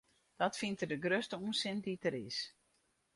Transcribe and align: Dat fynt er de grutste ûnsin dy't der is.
Dat 0.35 0.57
fynt 0.61 0.81
er 0.83 0.89
de 0.91 0.99
grutste 1.05 1.35
ûnsin 1.47 1.77
dy't 1.83 2.03
der 2.05 2.15
is. 2.27 2.39